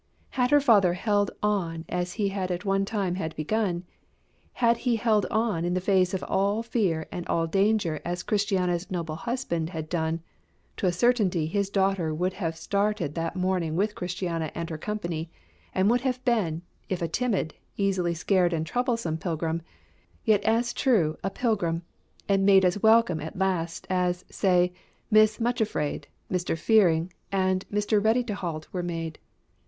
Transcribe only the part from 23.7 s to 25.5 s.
as, say, Miss